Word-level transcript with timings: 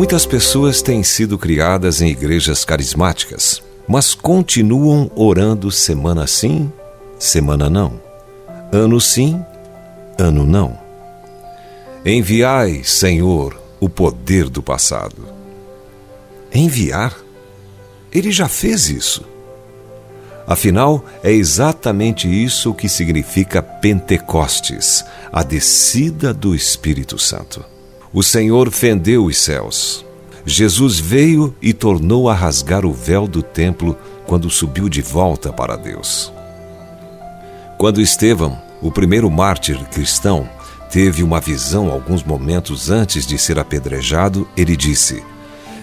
Muitas 0.00 0.24
pessoas 0.24 0.80
têm 0.80 1.02
sido 1.02 1.36
criadas 1.36 2.00
em 2.00 2.08
igrejas 2.08 2.64
carismáticas, 2.64 3.62
mas 3.86 4.14
continuam 4.14 5.10
orando 5.14 5.70
semana 5.70 6.26
sim, 6.26 6.72
semana 7.18 7.68
não. 7.68 8.00
Ano 8.72 8.98
sim, 8.98 9.44
ano 10.18 10.46
não. 10.46 10.78
Enviai, 12.02 12.82
Senhor, 12.82 13.60
o 13.78 13.90
poder 13.90 14.48
do 14.48 14.62
passado. 14.62 15.28
Enviar? 16.50 17.14
Ele 18.10 18.32
já 18.32 18.48
fez 18.48 18.88
isso. 18.88 19.22
Afinal, 20.46 21.04
é 21.22 21.30
exatamente 21.30 22.26
isso 22.26 22.72
que 22.72 22.88
significa 22.88 23.60
Pentecostes, 23.62 25.04
a 25.30 25.42
descida 25.42 26.32
do 26.32 26.54
Espírito 26.54 27.18
Santo. 27.18 27.62
O 28.12 28.22
Senhor 28.24 28.70
fendeu 28.72 29.26
os 29.26 29.38
céus. 29.38 30.04
Jesus 30.44 30.98
veio 30.98 31.54
e 31.62 31.72
tornou 31.72 32.28
a 32.28 32.34
rasgar 32.34 32.84
o 32.84 32.92
véu 32.92 33.28
do 33.28 33.42
templo 33.42 33.96
quando 34.26 34.50
subiu 34.50 34.88
de 34.88 35.00
volta 35.00 35.52
para 35.52 35.76
Deus. 35.76 36.32
Quando 37.78 38.00
Estevão, 38.00 38.60
o 38.82 38.90
primeiro 38.90 39.30
mártir 39.30 39.78
cristão, 39.90 40.48
teve 40.90 41.22
uma 41.22 41.40
visão 41.40 41.90
alguns 41.90 42.24
momentos 42.24 42.90
antes 42.90 43.24
de 43.24 43.38
ser 43.38 43.58
apedrejado, 43.60 44.48
ele 44.56 44.76
disse: 44.76 45.22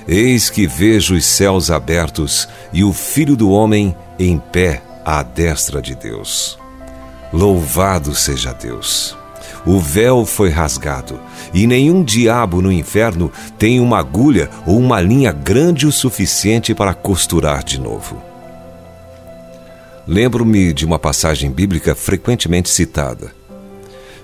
Eis 0.05 0.49
que 0.49 0.67
vejo 0.67 1.15
os 1.15 1.25
céus 1.25 1.71
abertos 1.71 2.47
e 2.73 2.83
o 2.83 2.91
Filho 2.91 3.37
do 3.37 3.49
Homem 3.49 3.95
em 4.19 4.37
pé 4.37 4.83
à 5.05 5.23
destra 5.23 5.81
de 5.81 5.95
Deus. 5.95 6.59
Louvado 7.31 8.13
seja 8.13 8.53
Deus! 8.53 9.15
O 9.65 9.79
véu 9.79 10.25
foi 10.25 10.49
rasgado, 10.49 11.19
e 11.53 11.67
nenhum 11.67 12.03
diabo 12.03 12.61
no 12.61 12.71
inferno 12.71 13.31
tem 13.57 13.79
uma 13.79 13.99
agulha 13.99 14.49
ou 14.65 14.77
uma 14.77 15.01
linha 15.01 15.31
grande 15.31 15.85
o 15.85 15.91
suficiente 15.91 16.73
para 16.73 16.93
costurar 16.93 17.63
de 17.63 17.79
novo. 17.79 18.21
Lembro-me 20.07 20.71
de 20.71 20.85
uma 20.85 20.97
passagem 20.97 21.51
bíblica 21.51 21.93
frequentemente 21.93 22.69
citada. 22.69 23.31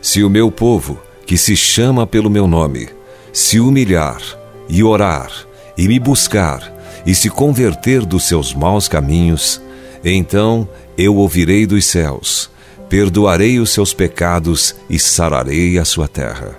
Se 0.02 0.24
o 0.24 0.30
meu 0.30 0.50
povo, 0.50 0.98
que 1.26 1.38
se 1.38 1.56
chama 1.56 2.08
pelo 2.08 2.30
meu 2.30 2.48
nome, 2.48 2.88
se 3.34 3.60
humilhar 3.60 4.22
e 4.70 4.84
orar 4.84 5.30
e 5.78 5.88
me 5.88 6.00
buscar 6.00 6.72
e 7.06 7.14
se 7.14 7.30
converter 7.30 8.06
dos 8.06 8.24
seus 8.24 8.54
maus 8.54 8.88
caminhos, 8.88 9.62
então 10.06 10.68
eu 10.98 11.16
ouvirei 11.16 11.66
dos 11.66 11.86
céus 11.86 12.53
perdoarei 12.94 13.58
os 13.58 13.72
seus 13.72 13.92
pecados 13.92 14.76
e 14.88 15.00
sararei 15.00 15.80
a 15.80 15.84
sua 15.84 16.08
terra. 16.08 16.56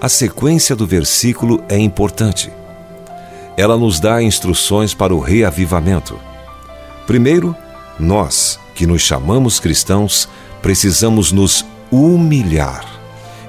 A 0.00 0.08
sequência 0.08 0.74
do 0.74 0.86
versículo 0.86 1.62
é 1.68 1.76
importante. 1.76 2.50
Ela 3.58 3.76
nos 3.76 4.00
dá 4.00 4.22
instruções 4.22 4.94
para 4.94 5.14
o 5.14 5.20
reavivamento. 5.20 6.18
Primeiro, 7.06 7.54
nós, 7.98 8.58
que 8.74 8.86
nos 8.86 9.02
chamamos 9.02 9.60
cristãos, 9.60 10.26
precisamos 10.62 11.30
nos 11.30 11.62
humilhar. 11.90 12.82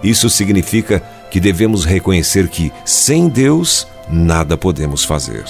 Isso 0.04 0.30
significa 0.30 1.00
que 1.32 1.40
devemos 1.40 1.86
reconhecer 1.86 2.50
que, 2.50 2.74
sem 2.84 3.30
Deus, 3.30 3.88
nada 4.10 4.58
podemos 4.58 5.06
fazer. 5.06 5.46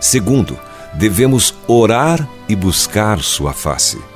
Segundo, 0.00 0.56
devemos 0.92 1.52
orar 1.66 2.24
e 2.48 2.54
buscar 2.54 3.18
Sua 3.18 3.52
face. 3.52 4.13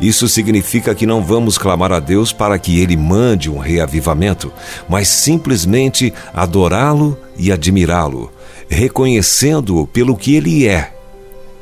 Isso 0.00 0.28
significa 0.28 0.94
que 0.94 1.06
não 1.06 1.22
vamos 1.22 1.56
clamar 1.56 1.90
a 1.90 2.00
Deus 2.00 2.32
para 2.32 2.58
que 2.58 2.80
Ele 2.80 2.96
mande 2.96 3.50
um 3.50 3.58
reavivamento, 3.58 4.52
mas 4.88 5.08
simplesmente 5.08 6.12
adorá-lo 6.34 7.18
e 7.36 7.50
admirá-lo, 7.50 8.30
reconhecendo-o 8.68 9.86
pelo 9.86 10.16
que 10.16 10.34
Ele 10.34 10.66
é 10.66 10.94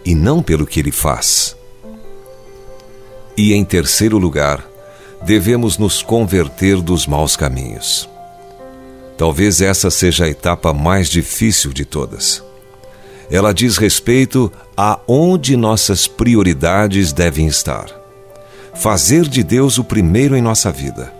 e 0.05 0.15
não 0.15 0.43
pelo 0.43 0.67
que 0.67 0.81
Ele 0.81 0.91
faz. 0.91 1.57
E 3.37 3.53
em 3.53 3.65
terceiro 3.65 4.19
lugar, 4.19 4.65
devemos 5.23 5.79
nos 5.79 6.03
converter 6.03 6.81
dos 6.81 7.07
maus 7.07 7.37
caminhos. 7.37 8.09
Talvez 9.17 9.61
essa 9.61 9.93
seja 9.93 10.25
a 10.25 10.29
etapa 10.29 10.73
mais 10.73 11.09
difícil 11.09 11.73
de 11.73 11.85
todas. 11.85 12.43
Ela 13.31 13.55
diz 13.55 13.77
respeito 13.77 14.53
a 14.77 14.99
onde 15.07 15.57
nossas 15.57 16.09
prioridades 16.09 17.13
devem 17.13 17.47
estar 17.47 18.04
fazer 18.75 19.29
de 19.29 19.43
Deus 19.43 19.79
o 19.79 19.85
primeiro 19.85 20.37
em 20.37 20.43
nossa 20.43 20.71
vida. 20.71 21.13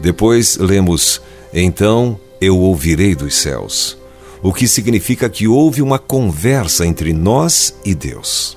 Depois 0.00 0.56
lemos: 0.56 1.20
Então 1.52 2.18
eu 2.40 2.58
ouvirei 2.58 3.14
dos 3.14 3.36
céus, 3.36 3.96
o 4.42 4.52
que 4.52 4.66
significa 4.66 5.28
que 5.28 5.46
houve 5.46 5.82
uma 5.82 5.98
conversa 5.98 6.86
entre 6.86 7.12
nós 7.12 7.74
e 7.84 7.94
Deus. 7.94 8.56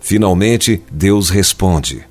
Finalmente, 0.00 0.82
Deus 0.90 1.28
responde: 1.28 2.04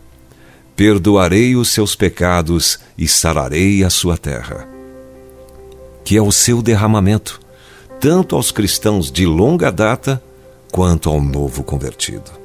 Perdoarei 0.75 1.55
os 1.55 1.69
seus 1.69 1.95
pecados 1.95 2.79
e 2.97 3.07
sararei 3.07 3.83
a 3.83 3.89
sua 3.89 4.17
terra. 4.17 4.67
Que 6.03 6.15
é 6.17 6.21
o 6.21 6.31
seu 6.31 6.61
derramamento, 6.61 7.39
tanto 7.99 8.35
aos 8.35 8.51
cristãos 8.51 9.11
de 9.11 9.25
longa 9.25 9.71
data 9.71 10.21
quanto 10.71 11.09
ao 11.09 11.21
novo 11.21 11.63
convertido. 11.63 12.40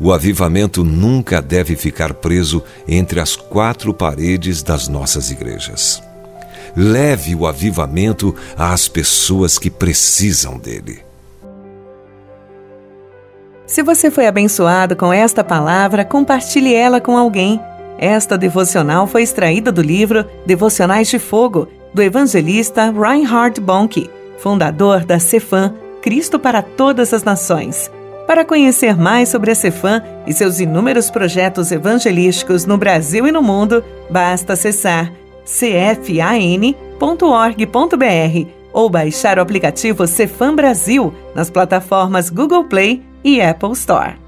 O 0.00 0.12
avivamento 0.12 0.82
nunca 0.82 1.40
deve 1.40 1.76
ficar 1.76 2.14
preso 2.14 2.62
entre 2.86 3.20
as 3.20 3.36
quatro 3.36 3.94
paredes 3.94 4.62
das 4.62 4.88
nossas 4.88 5.30
igrejas. 5.30 6.02
Leve 6.76 7.34
o 7.34 7.46
avivamento 7.46 8.34
às 8.56 8.88
pessoas 8.88 9.58
que 9.58 9.70
precisam 9.70 10.58
dele. 10.58 11.04
Se 13.66 13.82
você 13.82 14.10
foi 14.10 14.26
abençoado 14.26 14.96
com 14.96 15.12
esta 15.12 15.42
palavra, 15.42 16.04
compartilhe 16.04 16.74
ela 16.74 17.00
com 17.00 17.16
alguém. 17.16 17.60
Esta 17.96 18.36
devocional 18.36 19.06
foi 19.06 19.22
extraída 19.22 19.70
do 19.70 19.80
livro 19.80 20.26
Devocionais 20.44 21.08
de 21.08 21.18
Fogo, 21.18 21.68
do 21.94 22.02
evangelista 22.02 22.90
Reinhard 22.90 23.60
Bonnke, 23.60 24.10
fundador 24.38 25.04
da 25.04 25.20
Cefam, 25.20 25.72
Cristo 26.02 26.38
para 26.38 26.60
Todas 26.60 27.14
as 27.14 27.22
Nações. 27.22 27.90
Para 28.26 28.44
conhecer 28.44 28.96
mais 28.96 29.28
sobre 29.28 29.50
a 29.50 29.54
Cefam 29.54 30.02
e 30.26 30.32
seus 30.32 30.58
inúmeros 30.58 31.10
projetos 31.10 31.70
evangelísticos 31.70 32.64
no 32.64 32.78
Brasil 32.78 33.26
e 33.26 33.32
no 33.32 33.42
mundo, 33.42 33.84
basta 34.08 34.54
acessar 34.54 35.12
cfan.org.br 35.44 36.74
ou 38.72 38.88
baixar 38.88 39.38
o 39.38 39.42
aplicativo 39.42 40.06
Cefam 40.06 40.56
Brasil 40.56 41.12
nas 41.34 41.50
plataformas 41.50 42.30
Google 42.30 42.64
Play 42.64 43.02
e 43.22 43.42
Apple 43.42 43.72
Store. 43.72 44.23